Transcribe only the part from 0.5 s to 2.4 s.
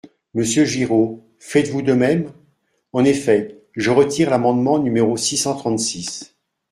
Giraud, faites-vous de même?